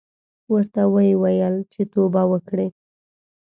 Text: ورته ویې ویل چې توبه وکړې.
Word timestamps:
ورته 0.51 0.81
ویې 0.93 1.15
ویل 1.21 1.55
چې 1.71 1.81
توبه 1.93 2.23
وکړې. 2.31 2.67